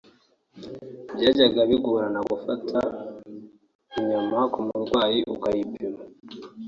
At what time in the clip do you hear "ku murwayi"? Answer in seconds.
4.53-5.19